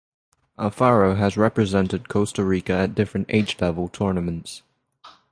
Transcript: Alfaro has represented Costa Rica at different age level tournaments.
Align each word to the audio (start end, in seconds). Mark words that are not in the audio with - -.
Alfaro 0.57 1.15
has 1.15 1.37
represented 1.37 2.09
Costa 2.09 2.43
Rica 2.43 2.73
at 2.73 2.95
different 2.95 3.27
age 3.29 3.61
level 3.61 3.87
tournaments. 3.87 4.63